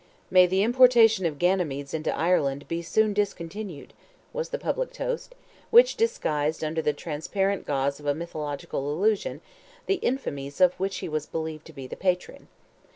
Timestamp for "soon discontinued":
2.81-3.93